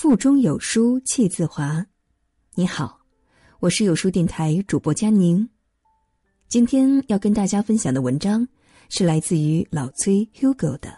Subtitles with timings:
[0.00, 1.86] 腹中有书气自华。
[2.54, 3.00] 你好，
[3.58, 5.46] 我是有书电台主播佳宁。
[6.48, 8.48] 今天要跟大家分享的文章
[8.88, 10.88] 是来自于老崔 Hugo 的《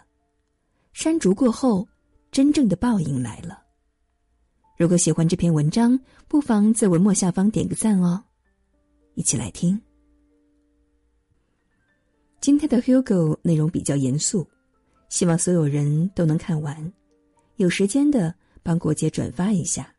[0.92, 1.88] 山竹过后，
[2.30, 3.54] 真正的报应来了》。
[4.78, 5.98] 如果喜欢这篇文章，
[6.28, 8.22] 不妨在文末下方点个赞哦。
[9.16, 9.82] 一起来听。
[12.40, 14.46] 今天的 Hugo 内容比较严肃，
[15.08, 16.92] 希望所有人都能看完。
[17.56, 18.32] 有时间的。
[18.62, 19.94] 帮国姐转发一下。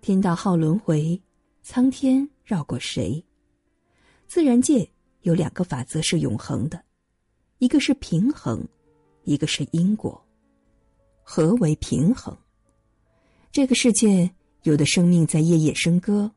[0.00, 1.20] 天道好轮回，
[1.62, 3.24] 苍天绕过谁？
[4.26, 4.88] 自然界
[5.22, 6.82] 有两个法则是永恒的，
[7.58, 8.66] 一个是平衡，
[9.24, 10.24] 一个是因果。
[11.22, 12.36] 何为平衡？
[13.50, 14.30] 这个世界
[14.62, 16.30] 有的生命在夜夜笙歌，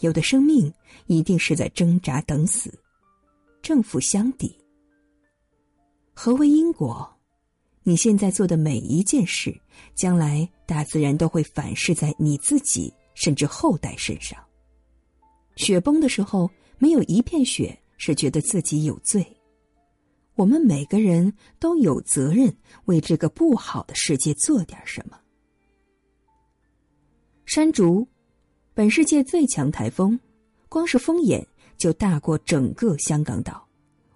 [0.00, 0.72] 有的生命
[1.06, 2.72] 一定是在挣扎等死，
[3.60, 4.56] 正负相抵。
[6.14, 7.19] 何为因果？
[7.82, 9.58] 你现在做的每一件事，
[9.94, 14.38] 将来大自然都会反噬在你自己甚至后代身上。
[15.56, 19.26] 雪崩的时候，没有一片雪是觉得自己有罪。
[20.34, 25.18] 我们每个人都有责任为这个不好的世界做点什么。
[27.44, 28.06] 山竹，
[28.74, 30.18] 本世界最强台风，
[30.68, 33.66] 光是风眼就大过整个香港岛。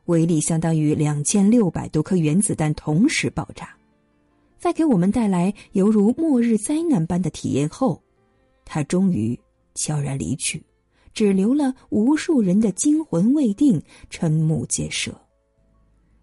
[0.06, 3.74] 威力相当于两千六百多颗原子弹同时爆炸，
[4.58, 8.02] 在给我们带来犹如末日灾难般的体验后，
[8.64, 9.38] 他终于
[9.74, 10.62] 悄然离去，
[11.14, 15.18] 只留了无数人的惊魂未定、瞠目结舌。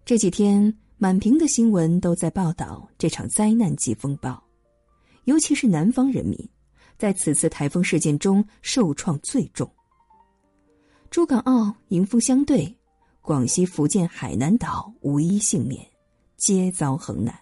[0.04, 4.42] 这几天，满屏的新闻都在报道这场灾难级风暴，
[5.24, 6.38] 尤其是南方人民，
[6.98, 9.68] 在此次台风事件中受创最重。
[11.10, 12.72] 珠港澳迎风相对。
[13.22, 15.80] 广西、福建、海南岛无一幸免，
[16.36, 17.32] 皆遭横难。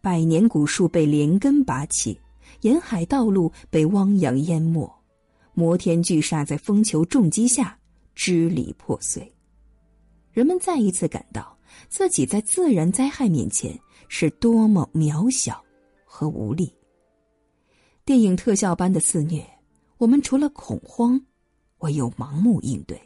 [0.00, 2.18] 百年古树被连根拔起，
[2.62, 4.92] 沿海道路被汪洋淹没，
[5.54, 7.78] 摩天巨厦在风球重击下
[8.16, 9.32] 支离破碎。
[10.32, 11.56] 人们再一次感到
[11.88, 15.64] 自己在自然灾害面前是多么渺小
[16.04, 16.74] 和无力。
[18.04, 19.48] 电影特效般的肆虐，
[19.98, 21.24] 我们除了恐慌，
[21.78, 23.00] 唯有盲目应对。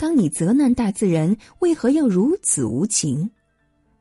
[0.00, 3.30] 当你责难大自然为何要如此无情，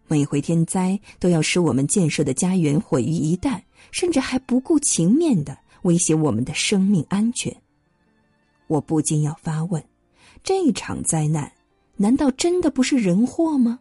[0.07, 3.61] 每回天灾都要使我们建设的家园毁于一旦，
[3.91, 7.53] 甚至还不顾情面的威胁我们的生命安全，
[8.67, 9.83] 我不禁要发问：
[10.41, 11.51] 这场灾难
[11.97, 13.77] 难道真的不是人祸吗？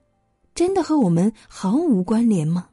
[0.56, 2.68] 真的和我们毫无关联吗？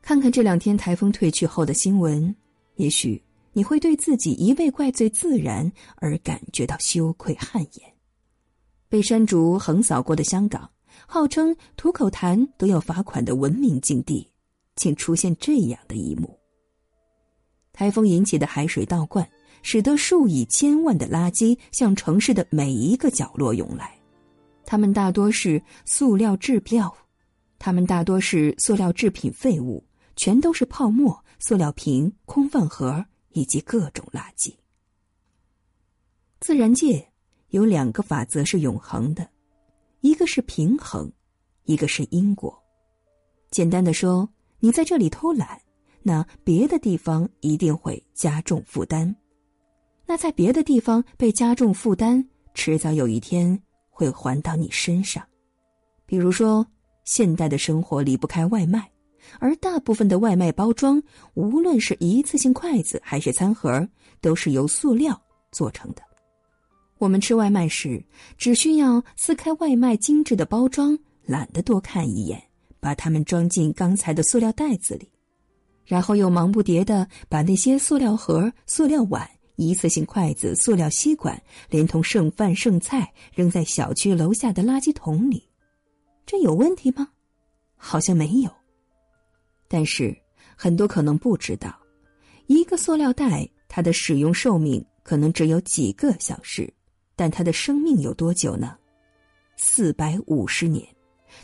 [0.00, 2.32] 看看这两天台风退去后的新闻，
[2.76, 3.20] 也许
[3.52, 7.93] 你会对自己一味怪罪自然而感觉到羞愧汗颜。
[8.94, 10.70] 被山竹横扫过的香港，
[11.04, 14.30] 号称吐口痰都要罚款的文明境地，
[14.76, 16.38] 竟出现这样的一幕。
[17.72, 19.28] 台风引起的海水倒灌，
[19.62, 23.98] 使得数以千万的垃圾向城市的每一个角落涌来。
[24.64, 26.96] 它们大多是塑料制料，
[27.58, 29.84] 它们大多是塑料制品废物，
[30.14, 34.54] 全都是泡沫、塑料瓶、空饭盒以及各种垃圾。
[36.38, 37.10] 自然界。
[37.54, 39.24] 有两个法则是永恒的，
[40.00, 41.08] 一个是平衡，
[41.66, 42.52] 一个是因果。
[43.52, 44.28] 简单的说，
[44.58, 45.56] 你在这里偷懒，
[46.02, 49.14] 那别的地方一定会加重负担。
[50.04, 53.56] 那在别的地方被加重负担，迟早有一天
[53.88, 55.24] 会还到你身上。
[56.06, 56.66] 比如说，
[57.04, 58.90] 现代的生活离不开外卖，
[59.38, 61.00] 而大部分的外卖包装，
[61.34, 63.88] 无论是一次性筷子还是餐盒，
[64.20, 65.22] 都是由塑料
[65.52, 66.02] 做成的。
[66.98, 68.02] 我们吃外卖时，
[68.38, 72.42] 只需要撕开外卖精致的包装，懒得多看一眼，
[72.80, 75.10] 把它们装进刚才的塑料袋子里，
[75.84, 85.42] 然后又忙不迭的把那些塑料盒、塑料碗、一次性筷子、塑料吸管，连同剩饭剩菜扔在小区楼下的垃圾桶里。
[86.24, 87.08] 这有问题吗？
[87.76, 88.50] 好像没有。
[89.68, 90.16] 但是
[90.56, 91.76] 很多可能不知道，
[92.46, 96.72] 一个塑料袋它的使用寿命可能只有几个小时。
[97.16, 98.76] 但它的生命有多久呢？
[99.56, 100.84] 四百五十年，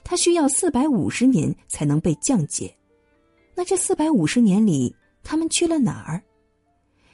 [0.02, 2.74] 它需要四百五十年才能被降解。
[3.54, 6.22] 那这四百五十年里，他们去了哪儿？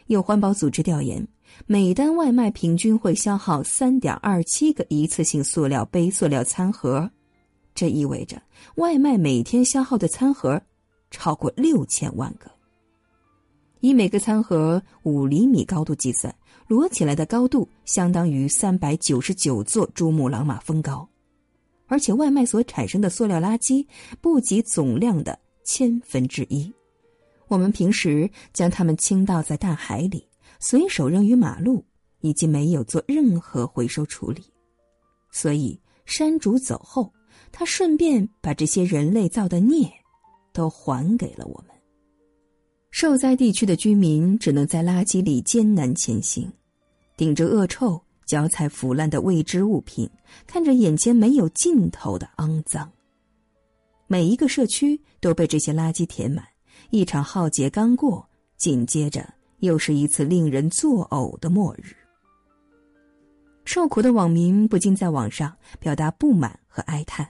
[0.07, 1.27] 有环保组织调研，
[1.67, 7.11] 每单外卖平均会消耗三点二七个一次性塑料杯、塑料餐盒，
[7.75, 8.41] 这意味着
[8.77, 10.61] 外卖每天消耗的餐盒
[11.11, 12.51] 超过六千万个。
[13.81, 16.35] 以每个餐盒五厘米高度计算。
[16.69, 21.09] 摞起来的高度相当于三百九十九座珠穆朗玛峰高，
[21.87, 23.87] 而且外卖所产生的塑料垃圾
[24.21, 26.73] 不及总量的千分之一。
[27.47, 30.27] 我们平时将它们倾倒在大海里，
[30.59, 31.85] 随手扔于马路，
[32.21, 34.43] 以及没有做任何回收处理。
[35.31, 37.13] 所以山主走后，
[37.53, 39.89] 他顺便把这些人类造的孽，
[40.53, 41.76] 都还给了我们。
[42.99, 46.51] 受灾地区的居民只能在垃圾里艰难前行，
[47.15, 50.09] 顶着恶臭、脚踩腐烂的未知物品，
[50.47, 52.91] 看着眼前没有尽头的肮脏。
[54.07, 56.43] 每一个社区都被这些垃圾填满，
[56.89, 58.27] 一场浩劫刚过，
[58.57, 59.29] 紧接着
[59.59, 61.95] 又是一次令人作呕的末日。
[63.67, 67.29] 受苦的网民不禁在网上表达不满和哀叹：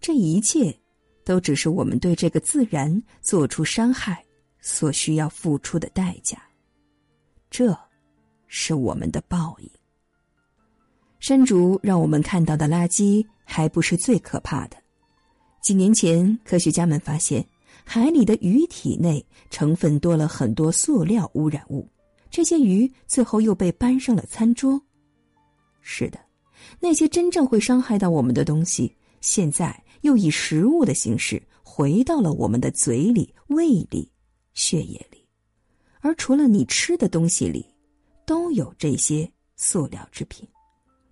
[0.00, 0.76] 这一切，
[1.24, 4.24] 都只是我们对这个自然做出伤害
[4.62, 6.42] 所需要付出的代价。
[7.50, 7.78] 这，
[8.46, 9.70] 是我们的报应。
[11.20, 14.76] 山竹让我们看到的垃圾还不是最可怕的。
[15.62, 17.46] 几年前，科学家们发现
[17.84, 21.88] 海里的鱼体内成分多了很多塑料污染物，
[22.30, 24.80] 这些鱼最后又被搬上了餐桌。
[25.80, 26.18] 是的，
[26.80, 34.10] 那些真正会伤害到我们的东西，现在又以食物的形式回到了我们的嘴里、胃里、
[34.54, 35.26] 血液里，
[36.00, 37.66] 而除了你吃的东西里，
[38.26, 40.48] 都有这些塑料制品。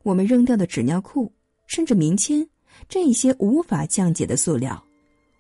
[0.03, 1.33] 我们扔掉的纸尿裤，
[1.67, 2.49] 甚至棉签，
[2.89, 4.83] 这些无法降解的塑料，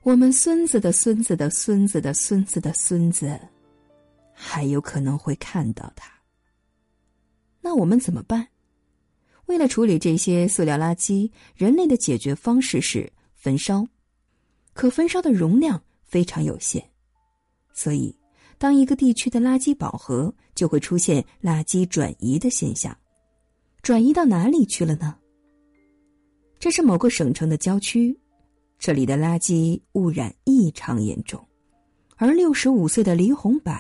[0.03, 3.41] 我们孙子的孙子的孙子的孙子的孙子，
[4.33, 6.13] 还有可能会看到它。
[7.61, 8.49] 那我们怎么办？
[9.47, 13.87] 为了处理这些塑料垃圾，人类的解决方式是焚烧，
[14.73, 16.91] 可焚烧的容量非常有限，
[17.81, 18.15] 所以
[18.59, 22.95] 当一个地区的垃圾饱和，就会出现垃圾转移的现象。
[23.81, 25.17] 转移到哪里去了呢？
[26.59, 28.15] 这是某个省城的郊区，
[28.79, 31.43] 这里的垃圾污染异常严重，
[32.17, 33.73] 而六十五岁的李红柏，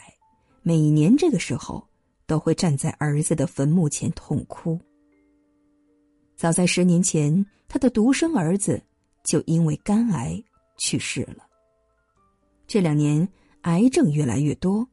[0.62, 1.86] 每年这个时候
[2.26, 4.80] 都会站在儿子的坟墓前痛哭。
[6.36, 8.82] 早在十年前，他的独生儿子
[9.24, 10.42] 就因为肝癌
[10.78, 11.44] 去世了。
[12.66, 13.28] 这两年，
[13.62, 14.88] 癌症越来越多。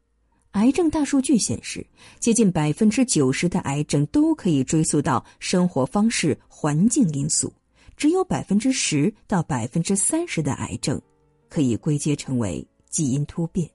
[0.52, 1.86] 癌症大数据显示，
[2.20, 7.54] 接近百分之九十的癌症都可以追溯到生活方式、环境因素，
[7.96, 11.00] 只有百分之十到百分之三十的癌症
[11.48, 13.70] 可以归结成为基因突变。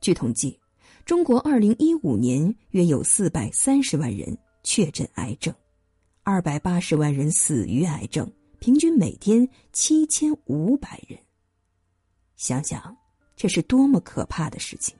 [0.00, 0.58] 据统计，
[1.04, 5.54] 中国二零一五年约有四百三十万人确诊癌症。
[6.24, 11.18] 二百八十万人死于癌症，平均每天七千五百人。
[12.36, 12.96] 想想，
[13.38, 14.94] 这是多么可怕的事情！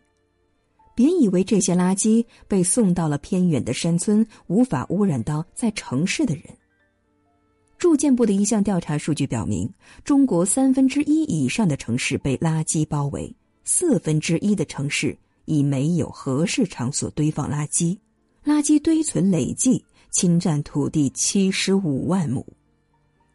[0.95, 6.45] 别以为这些垃圾被送到了偏远的山村，无法污染到在城市的人。
[7.77, 9.71] 住建部的一项调查数据表明，
[10.05, 15.15] 中国三分之一以上的城市被垃圾包围，四分之一的城市
[15.45, 17.99] 已没有合适场所堆放垃圾，
[18.45, 19.85] 垃圾堆存累计。
[20.11, 22.45] 侵占土地七十五万亩，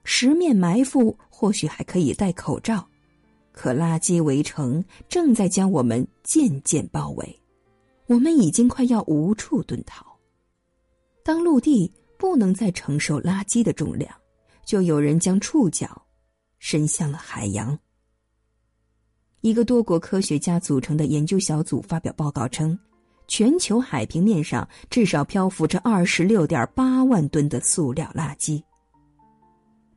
[0.04, 2.86] 十面埋伏或许还可以戴口罩，
[3.54, 7.42] 可垃圾围城正在将我们渐渐包围，
[8.08, 10.06] 我们已经快要无处遁逃。
[11.24, 14.14] 当陆地不能再承受垃圾的重量，
[14.66, 16.06] 就有人将触角
[16.60, 17.80] 伸向了海洋。
[19.40, 22.78] 一个多国科学家组成的研究小组发表报告称。
[23.26, 28.62] 全球海平面上至少漂浮着二十六点八万吨的塑料垃圾。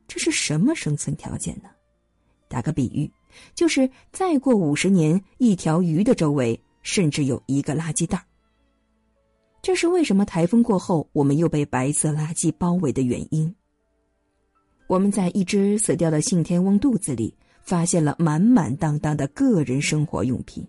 [0.07, 1.69] 这是什么生存条件呢？
[2.47, 3.11] 打个比喻，
[3.55, 8.23] 就是再过五十年，一条鱼的周围甚至有一个垃圾袋。
[9.61, 13.53] 这是为什么台风过后我们又被白色垃圾包围的原因。
[14.87, 20.65] 我们在一只死掉的信天翁肚子里发现了满满当当的个人生活用品，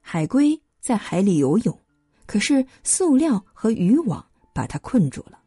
[0.00, 0.60] 海龟。
[0.84, 1.80] 在海里游泳，
[2.26, 5.38] 可是塑料和渔网把它困住了，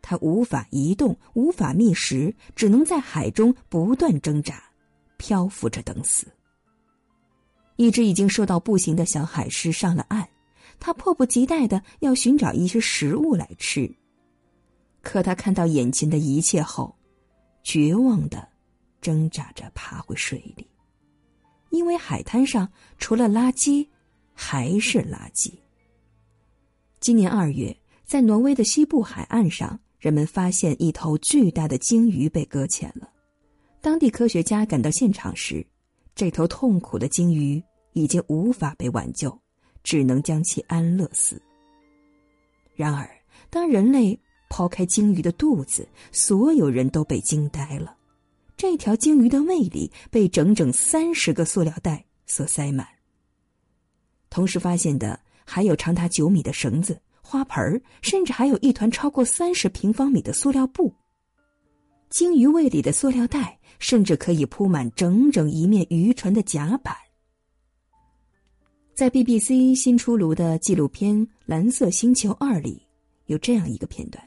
[0.00, 4.69] 它无法移动，无法觅食，只能在海中不断挣扎，
[5.20, 6.26] 漂浮着等死。
[7.76, 10.26] 一只已经瘦到不行的小海狮上了岸，
[10.78, 13.94] 它迫不及待的要寻找一些食物来吃，
[15.02, 16.96] 可它看到眼前的一切后，
[17.62, 18.48] 绝望的
[19.02, 20.66] 挣扎着爬回水里，
[21.68, 23.86] 因为海滩上除了垃圾。
[24.42, 25.52] 还是垃圾。
[26.98, 33.06] 今年二月，在挪威的西部海岸上，人们发现一头巨大的鲸鱼被搁浅了。
[33.82, 35.66] 当地科学家赶到现场时，
[36.14, 37.62] 这头痛苦的鲸鱼
[37.94, 39.36] 已经无法被挽救，
[39.82, 41.40] 只能将其安乐死。
[42.74, 43.08] 然而，
[43.48, 44.18] 当人类
[44.50, 47.96] 抛开鲸鱼的肚子，所有人都被惊呆了。
[48.54, 52.86] 这条鲸鱼的胃里被整整三十个塑料袋所塞满。
[54.28, 60.94] 同时发现的还有长达九米的绳子、花盆甚至还有一团超过三十平方米的塑料布。
[62.10, 66.92] 鲸鱼胃里的塑料袋甚至可以铺满整整一面渔船的甲板。
[68.94, 72.82] 在 BBC 新出炉的纪录片《蓝色星球二》里，
[73.26, 74.22] 有这样一个片段：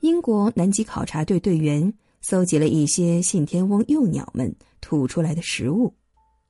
[0.00, 5.94] 英国南极考察队队员搜集了一些信天翁幼鸟们吐出来的食物，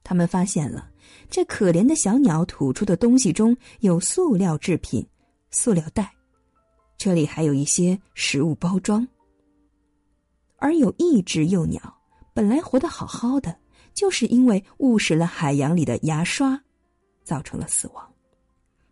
[0.02, 0.90] 他们发现了
[1.30, 5.06] 这可怜的小鸟吐出的东西中有塑料制品、
[5.50, 6.10] 塑料袋，
[6.96, 9.06] 这里还有一些食物包装。
[10.64, 11.94] 而有一只幼鸟
[12.32, 13.54] 本来活得好好的，
[13.92, 16.58] 就是因为误食了海洋里的牙刷。
[17.22, 18.10] 造成了死亡。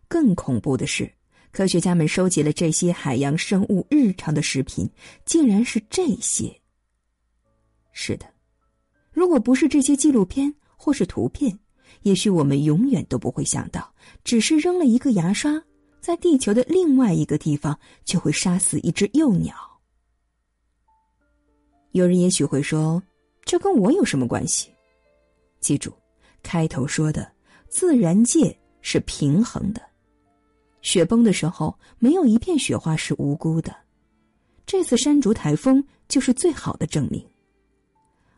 [0.07, 1.11] 更恐怖的是，
[1.51, 4.87] 科学家们收集了这些海洋生物日常的食品，
[5.25, 6.61] 竟然是这些。
[7.91, 8.27] 是的，
[9.11, 11.57] 如果不是这些纪录片或是图片，
[12.03, 13.91] 也许我们永远都不会想到，
[14.23, 15.59] 只是扔了一个牙刷，
[15.99, 19.55] 在地球的另外一个地方就会杀死一只幼鸟。
[21.93, 23.01] 有人也许会说，
[23.45, 24.71] 这跟我有什么关系？
[25.59, 25.93] 记住，
[26.41, 27.31] 开头说的。
[27.69, 29.81] 自然界是平衡的，
[30.81, 33.75] 雪崩的时候没有一片雪花是无辜的，
[34.65, 37.23] 这次山竹台风就是最好的证明。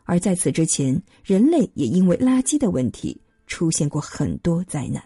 [0.04, 5.02] 而在此之前，人类也因为垃圾的问题出现过很多灾难。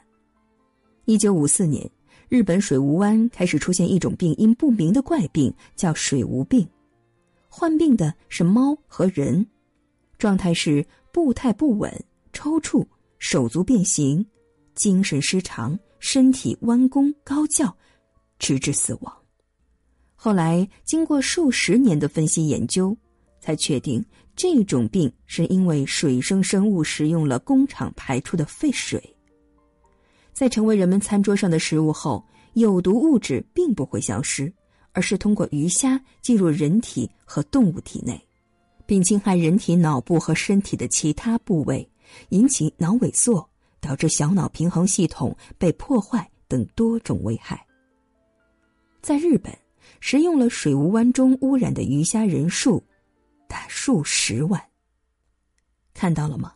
[1.05, 1.89] 一九五四年，
[2.29, 6.69] 日本水无湾开始出现一种病因不明的怪病，叫水无病，
[7.51, 9.47] 患病的是猫和人，
[10.17, 11.93] 状态是步态不稳、
[12.33, 12.87] 抽搐。
[13.19, 14.25] 手足变形，
[14.75, 17.77] 精神失常，身体弯弓高叫，
[18.39, 19.15] 直至死亡。
[20.15, 22.97] 后来经过数十年的分析研究，
[23.39, 24.03] 才确定
[24.35, 29.15] 这种病是因为水生生物食用了工厂排出的废水。
[30.33, 34.51] 在成为人们餐桌上的食物后，有毒物质并不会消失，
[34.93, 38.21] 而是通过鱼虾进入人体和动物体内，
[38.87, 41.89] 并侵害人体脑部和身体的其他部位。
[42.31, 43.49] 引起脑萎缩，
[43.81, 47.65] 导致小脑平衡系统被破坏等多种危害。
[49.01, 49.57] 在日本，
[50.01, 52.83] 食用了水无湾中污染的鱼虾人数
[53.47, 54.61] 达数十万。
[55.95, 56.53] 看到了吗？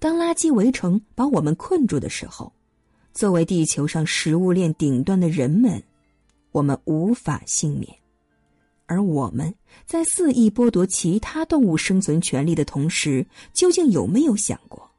[0.00, 2.52] 当垃圾围城把我们困住的时候，
[3.14, 5.80] 作为地球上食物链顶端的人们，
[6.56, 7.94] 我们无法幸免。
[8.86, 14.90] 而我们在肆意剥夺其他动物生存权利的同时，究竟有没有想过？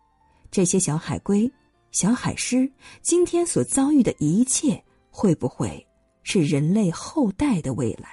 [0.52, 1.52] 这些小海龟、
[1.92, 2.72] 小海狮
[3.02, 5.84] 今天所遭遇的一切，会不会
[6.22, 8.08] 是人类后代的未来？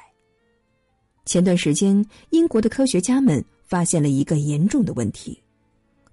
[1.26, 5.38] 前段时间，英国的科学家们发现了一个严重的问题：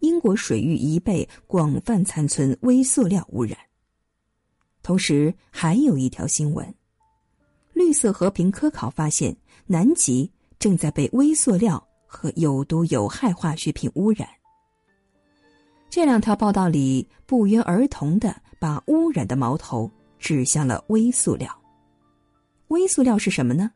[0.01, 3.57] 英国水域以北广泛残存微塑料污染。
[4.83, 6.75] 同时，还有一条新闻：
[7.81, 9.35] 绿色和平科考发现，
[9.65, 14.29] 南极正在被微塑料和有毒有害化学品污染。
[15.89, 21.49] 这两条报道里不约而同的把污染的矛头指向了微塑料。
[22.67, 23.71] 微塑料是什么呢？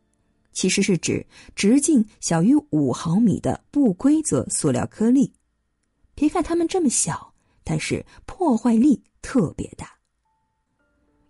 [0.54, 5.34] 其实是指直径小于五毫米的不规则塑料颗粒。
[6.14, 7.34] 别看它们这么小，
[7.64, 9.90] 但是破坏力特别大。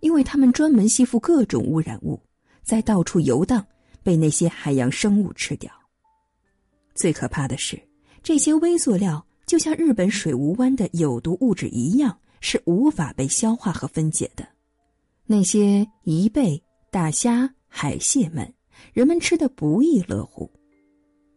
[0.02, 2.22] 因为它们专门吸附各种污染物，
[2.66, 3.66] 在到处游荡，
[4.04, 5.72] 被那些海洋生物吃掉。
[6.96, 7.80] 最可怕的是，
[8.24, 9.26] 这些微塑料。
[9.46, 14.44] 就像日本水无湾的有毒物质一样，是无法被消化和分解的。
[15.28, 18.52] 那些贻贝、大虾、海蟹们，
[18.92, 20.52] 人们吃的不亦乐乎。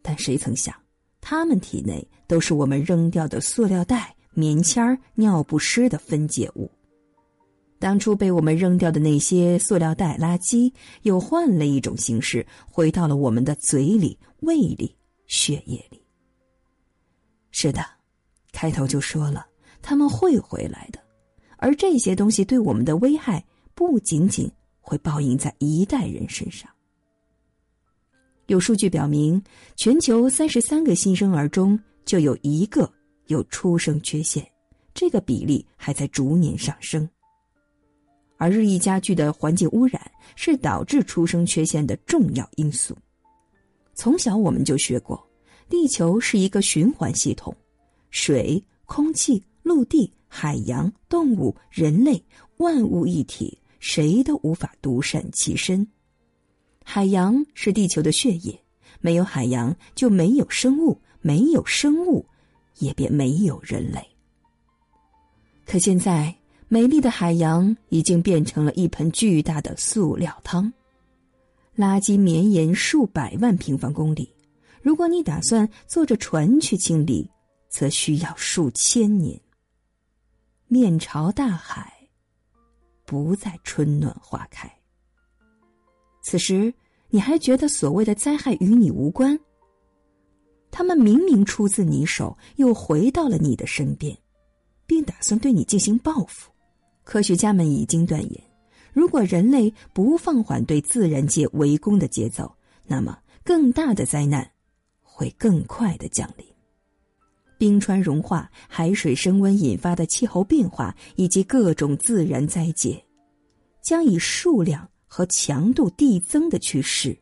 [0.01, 0.75] 但谁曾想，
[1.21, 6.71] 它们体内都是我们扔掉的塑料袋、棉签尿不湿的分解物。
[7.79, 16.03] 当初被我们扔掉的那些塑料袋垃圾，又换了一种形式，回到了我们的嘴里、胃里、血液里。
[17.51, 17.85] 是的。
[18.51, 19.47] 开头就说了，
[19.81, 20.99] 他们会回来的，
[21.59, 26.69] 而这些东西对我们的危害不仅仅会报应在一代人身上。
[28.47, 29.41] 有数据表明，
[29.77, 32.91] 全球三十三个新生儿中就有一个
[33.27, 34.45] 有出生缺陷，
[34.93, 37.09] 这个比例还在逐年上升。
[38.39, 40.01] 而日益加剧的环境污染
[40.37, 42.97] 是导致出生缺陷的重要因素。
[43.95, 45.23] 从小我们就学过，
[45.69, 47.55] 地球是一个循环系统。
[48.11, 52.25] 水、空气、陆地、海洋、动物、人类，
[52.57, 55.87] 万物一体，谁都无法独善其身。
[56.85, 58.59] 海洋是地球的血液，
[59.01, 62.25] 没有海洋就没有生物，没有生物，
[62.79, 64.01] 也便没有人类。
[65.67, 66.35] 可现在，
[66.71, 70.71] 美丽的海洋已经变成了一盆巨大的塑料汤，
[71.75, 74.31] 垃圾绵延数百万平方公里。
[74.83, 77.31] 如果你打算坐着船去清理，
[77.71, 79.41] 则需要数千年。
[80.67, 81.91] 面朝大海，
[83.07, 84.71] 不再春暖花开。
[86.23, 86.73] 此时，
[87.09, 89.39] 你还觉得所谓的灾害与你无关？
[90.71, 94.15] 他们明明出自你手，又回到了你的身边。
[94.89, 96.51] 并打算对你进行报复。
[97.09, 98.45] 科学家们已经断言，
[98.93, 104.47] 如果人类不放缓对自然界围攻的节奏，那么更大的灾难
[105.01, 106.47] 会更快的降临。
[107.57, 113.03] 冰川融化、海水升温引发的气候变化以及各种自然灾劫，
[113.83, 117.19] 将以数量和强度递增的趋势，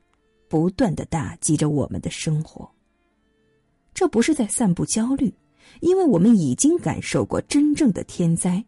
[0.49, 2.69] 不断的打击着我们的生活。
[3.95, 5.33] 这不是在散布焦虑。
[5.81, 8.65] 因为我们已经感受过真正的天灾，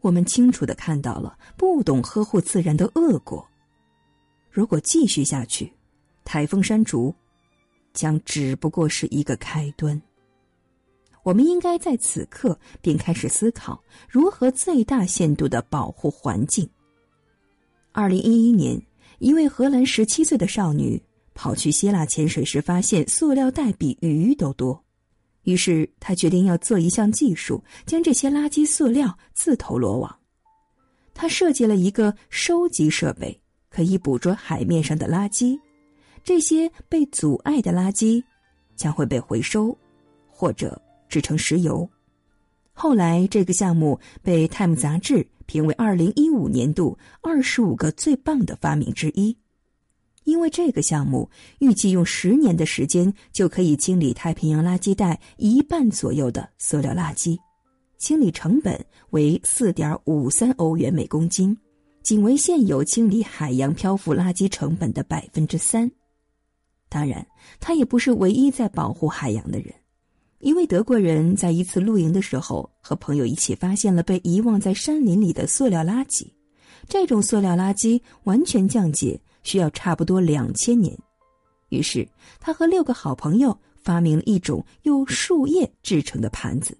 [0.00, 3.46] 我们清楚的看到了不懂呵护自然的恶果。
[4.50, 5.72] 如果继续下去，
[6.24, 7.14] 台风山竹
[7.92, 10.00] 将只不过是一个开端。
[11.24, 16.68] 我们应该在此刻便开始思考如何最大限度的保护环境。
[17.92, 18.80] 二零一一年，
[19.18, 21.02] 一位荷兰十七岁的少女
[21.34, 24.82] 跑去希腊潜水时，发现塑料袋比鱼都多。
[25.48, 30.14] 于是他决定要做一项技术，将这些垃圾塑料自投罗网。
[31.14, 33.40] 他设计了一个收集设备，
[33.70, 35.58] 可以捕捉海面上的垃圾。
[36.22, 38.22] 这些被阻碍的垃圾
[38.76, 39.74] 将会被回收，
[40.28, 40.78] 或者
[41.08, 41.88] 制成石油。
[42.74, 49.34] 后来，这个项目被《Time》杂志评为二零一五年度二十五个最棒的发明之一。
[50.28, 57.34] 因为这个项目预计用十年的时间就可以清理太平洋垃圾带一半左右的塑料垃圾，
[57.96, 61.56] 清理成本为四点五三欧元每公斤，
[62.02, 65.90] 仅为现有清理海洋漂浮垃圾成本的百分之三。
[66.90, 67.26] 当然，
[67.58, 69.72] 他也不是唯一在保护海洋的人。
[70.40, 76.26] 一位德国人在一次露营的时候，和朋友一起发现了被遗忘在山林里的塑料垃圾。
[76.86, 79.18] 这种塑料垃圾完全降解。
[79.42, 80.96] 需要差不多两千年，
[81.68, 86.76] 于是他和六个好朋友发明了一种用树叶制成的盘子。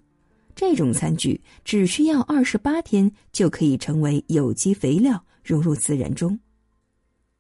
[0.55, 6.39] 这种餐具只需要二十八天就可以成为有机肥料，融入自然中。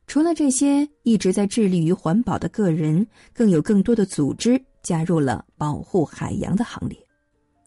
[0.07, 6.97] 除了这些一直在致力于环保的个人，更有更多的组织加入了保护海洋的行列。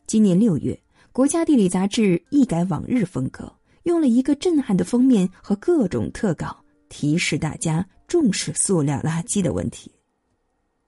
[0.08, 0.74] 今年六月，
[1.12, 6.61] 《国家地理》杂志一改往日风格，用了一个震撼的封面和各种特稿。
[6.92, 9.90] 提示大家重视塑料垃圾的问题。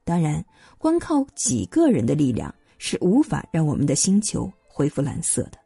[0.03, 0.45] 当然，
[0.77, 5.57] 光靠几个人的力量是无法让我们的星球恢复蓝色的。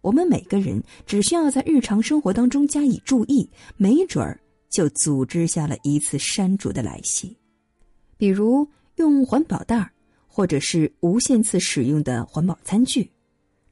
[0.00, 7.36] 我们每个人只需要在日常生活当中加以注意，没准儿就组织下了一次山竹的来袭。
[8.16, 9.92] 比如用环保袋儿，
[10.26, 13.08] 或者是无限次使用的环保餐具。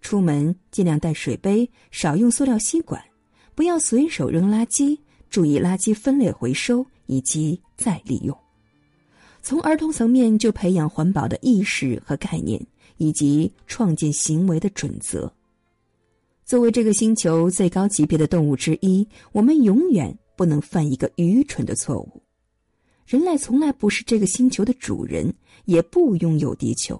[0.00, 3.02] 出门尽量带水杯，少用塑料吸管，
[3.56, 4.96] 不要随手扔垃圾。
[5.30, 8.36] 注意垃圾分类回收以及再利用，
[9.42, 12.60] 从儿童层面就培养环保的意识和概念，
[12.96, 15.32] 以及创建行为的准则。
[16.44, 22.22] 作为这个星球最高级别的动物之一，我们永远不能犯一个愚蠢的错误：
[23.06, 25.32] 人类从来不是这个星球的主人，
[25.66, 26.98] 也不拥有地球，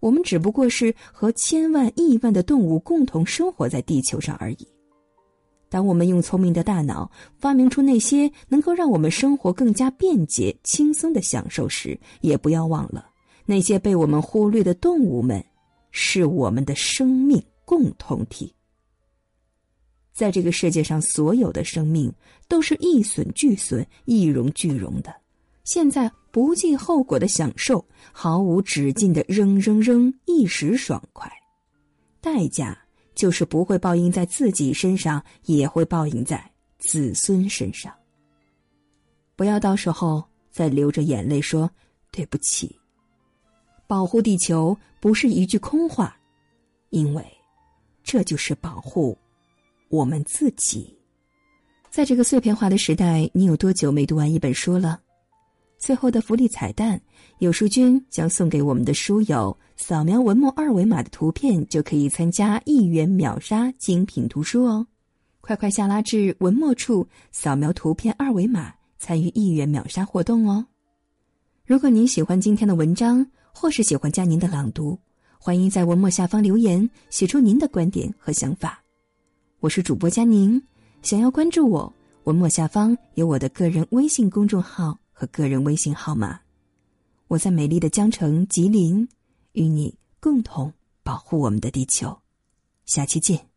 [0.00, 4.68] 我们只不过是和千万亿万的动物共同生活在地球上而已。
[5.74, 13.08] 当我们用聪明的大脑发明出那些能够让我们生活更加便捷、轻松的享受时，也不要忘了
[13.44, 15.44] 那些被我们忽略的动物们，
[15.90, 18.54] 是我们的生命共同体。
[20.12, 22.14] 在这个世界上，所有的生命
[22.46, 25.12] 都是一损俱损、一荣俱荣的。
[25.64, 31.28] 现在不计后果的享受，毫无止境的扔扔扔，一时爽快，
[32.20, 32.83] 代价。
[33.14, 37.92] 就是不会报应在自己身上，也会报应在子孙身上。
[39.36, 41.70] 不要到时候再流着眼泪说
[42.10, 42.78] 对不起。
[43.86, 46.16] 保护地球不是一句空话，
[46.90, 47.24] 因为
[48.02, 49.16] 这就是保护
[49.88, 50.96] 我们自己。
[51.90, 55.00] 在这个碎片化的时代，你有多久没读完一本书了？
[55.78, 57.00] 最后的福利彩蛋，
[57.38, 64.86] 有书君将送给我们的书友，扫描文末二维码的图片就可以参加一元秒杀精品图书哦！
[65.42, 70.64] 快快下拉至文末处，扫描图片二维码参与一元秒杀活动哦！
[71.66, 74.98] 如果您喜欢今天的文章，或是喜欢佳宁的朗读，
[75.38, 78.82] 欢迎在文末下方留言，写出您的观点和想法。
[79.60, 80.62] 我是主播佳宁，
[81.02, 81.92] 想要关注我，
[82.24, 86.40] 文末下方有我的个人微信公众号和个人微信号码。
[87.28, 89.08] 我在美丽的江城吉林，
[89.52, 92.18] 与你共同保护我们的地球。
[92.84, 93.48] 下期见。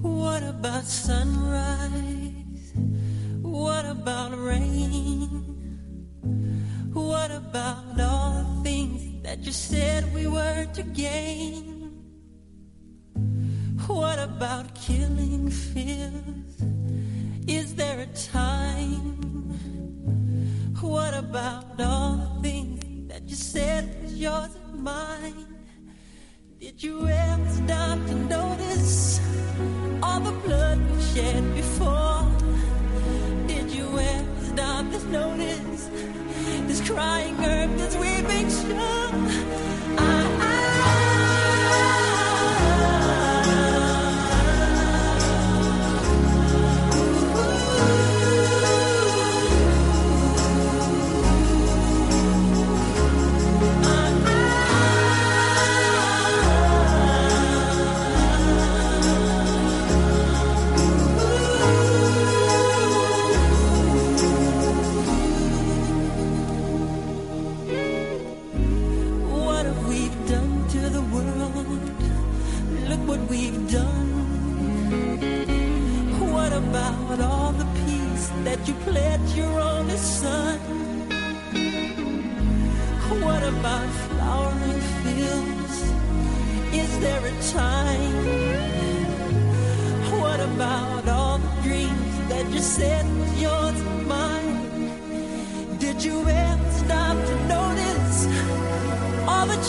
[0.00, 1.90] What about sunrise?
[3.42, 5.21] What about rain?
[7.22, 11.92] What about all the things that you said we were to gain?
[13.86, 16.56] What about killing fears?
[17.46, 19.06] Is there a time?
[20.80, 25.46] What about all the things that you said was yours and mine?
[26.58, 29.20] Did you ever stop to notice?
[30.02, 32.26] all the blood we've shed before.
[33.46, 35.88] Did you ever stop to notice
[36.66, 39.12] this crying earth, this weeping shore?
[39.98, 40.51] I, I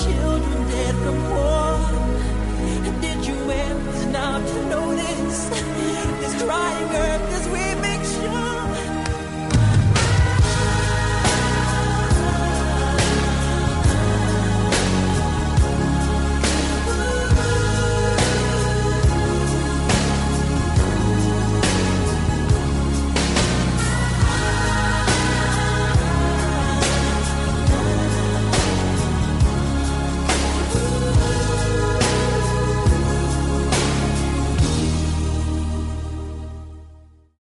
[0.04, 1.80] children dead from war.
[3.02, 5.40] Did you ever stop to notice
[6.20, 7.73] this crying earth, this weird?